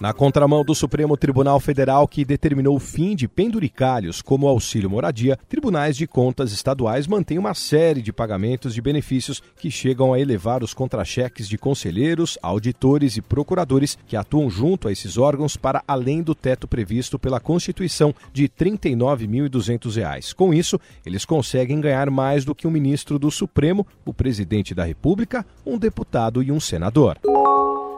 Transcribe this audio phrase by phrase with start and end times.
[0.00, 5.36] Na contramão do Supremo Tribunal Federal, que determinou o fim de penduricalhos como auxílio moradia,
[5.48, 10.62] tribunais de contas estaduais mantêm uma série de pagamentos de benefícios que chegam a elevar
[10.62, 16.22] os contra-cheques de conselheiros, auditores e procuradores que atuam junto a esses órgãos para além
[16.22, 20.32] do teto previsto pela Constituição de R$ 39.200.
[20.32, 24.84] Com isso, eles conseguem ganhar mais do que um ministro do Supremo, o presidente da
[24.84, 27.18] República, um deputado e um senador.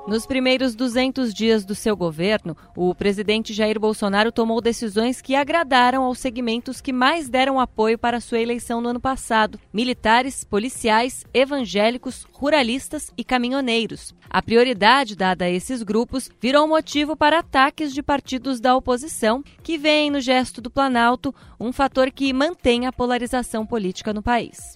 [0.08, 6.02] Nos primeiros 200 dias do seu governo, o presidente Jair Bolsonaro tomou decisões que agradaram
[6.04, 12.26] aos segmentos que mais deram apoio para sua eleição no ano passado: militares, policiais, evangélicos,
[12.32, 14.14] ruralistas e caminhoneiros.
[14.28, 19.76] A prioridade dada a esses grupos virou motivo para ataques de partidos da oposição, que
[19.76, 24.72] veem no gesto do Planalto um fator que mantém a polarização política no país.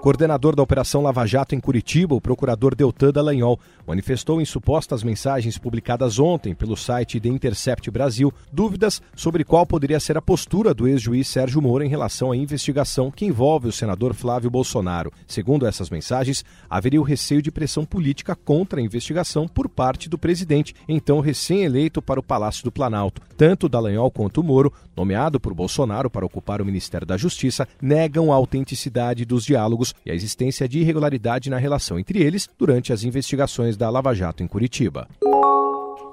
[0.00, 5.58] Coordenador da Operação Lava Jato em Curitiba, o procurador Deltan Dallagnol, manifestou em supostas mensagens
[5.58, 10.86] publicadas ontem pelo site The Intercept Brasil dúvidas sobre qual poderia ser a postura do
[10.86, 15.12] ex-juiz Sérgio Moro em relação à investigação que envolve o senador Flávio Bolsonaro.
[15.26, 20.16] Segundo essas mensagens, haveria o receio de pressão política contra a investigação por parte do
[20.16, 23.20] presidente, então recém-eleito para o Palácio do Planalto.
[23.36, 28.36] Tanto Dallagnol quanto Moro, nomeado por Bolsonaro para ocupar o Ministério da Justiça, negam a
[28.36, 33.76] autenticidade dos diálogos e a existência de irregularidade na relação entre eles durante as investigações
[33.76, 35.08] da Lava Jato em Curitiba.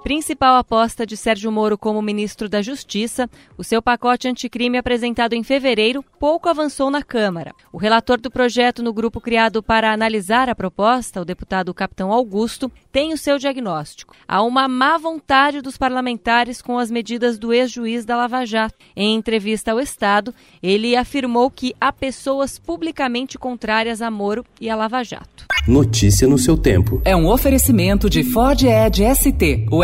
[0.05, 5.41] Principal aposta de Sérgio Moro como ministro da Justiça, o seu pacote anticrime apresentado em
[5.41, 7.55] fevereiro pouco avançou na Câmara.
[7.73, 12.71] O relator do projeto no grupo criado para analisar a proposta, o deputado Capitão Augusto,
[12.91, 14.15] tem o seu diagnóstico.
[14.27, 18.75] Há uma má vontade dos parlamentares com as medidas do ex-juiz da Lava Jato.
[18.95, 24.75] Em entrevista ao Estado, ele afirmou que há pessoas publicamente contrárias a Moro e a
[24.75, 25.47] Lava Jato.
[25.67, 27.01] Notícia no seu tempo.
[27.03, 29.83] É um oferecimento de Ford Edge ST, o